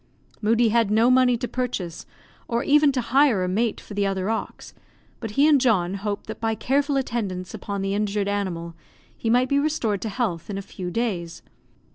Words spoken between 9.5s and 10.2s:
restored to